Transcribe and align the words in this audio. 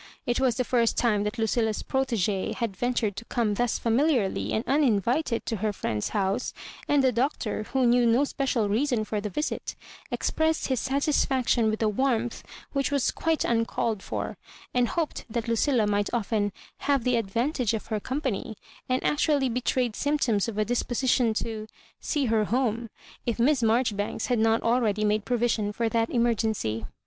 It 0.25 0.39
was 0.39 0.55
the 0.55 0.63
first 0.63 0.97
time 0.97 1.25
that 1.25 1.37
Lucilla's 1.37 1.83
proiSgee 1.83 2.55
had 2.55 2.75
ventured 2.75 3.15
to 3.17 3.25
come 3.25 3.53
thus 3.53 3.77
fSeimiliarly 3.77 4.51
and 4.51 4.63
uninvited 4.65 5.45
to 5.45 5.57
her 5.57 5.71
fHend's 5.71 6.09
house; 6.09 6.55
and 6.87 7.03
the 7.03 7.11
Doctor, 7.11 7.65
who 7.71 7.85
knew 7.85 8.07
no 8.07 8.23
special 8.23 8.67
reason 8.67 9.05
for 9.05 9.21
the 9.21 9.29
visit 9.29 9.75
expressed 10.09 10.69
his 10.69 10.79
satisfac 10.87 11.49
tion 11.49 11.69
with 11.69 11.83
a 11.83 11.87
warmth 11.87 12.41
which 12.73 12.89
was 12.91 13.11
quite 13.11 13.45
uncalled 13.45 14.01
for, 14.01 14.37
and 14.73 14.87
hoped 14.87 15.23
that 15.29 15.47
Lucilla 15.47 15.85
might 15.85 16.09
often 16.11 16.51
"have 16.79 17.03
the 17.03 17.15
advantage 17.15 17.75
of 17.75 17.85
her 17.85 17.99
company;" 17.99 18.55
and 18.89 19.03
actually 19.03 19.49
be 19.49 19.61
trayed 19.61 19.95
symptoms 19.95 20.47
of 20.47 20.57
a 20.57 20.65
disposition 20.65 21.31
to 21.31 21.67
'* 21.83 21.99
see 21.99 22.25
her 22.25 22.45
home/' 22.45 22.89
if 23.27 23.37
Miss 23.37 23.61
Maijoribanks 23.61 24.25
had 24.29 24.39
not 24.39 24.63
already 24.63 25.05
made 25.05 25.25
provision 25.25 25.71
for 25.71 25.89
that 25.89 26.09
emergency. 26.09 26.85